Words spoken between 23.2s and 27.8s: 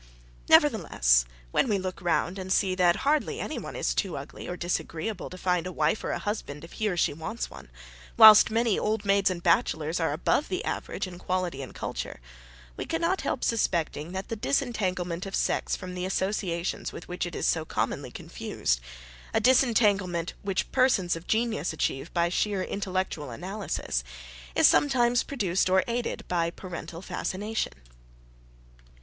analysis, is sometimes produced or aided by parental fascination.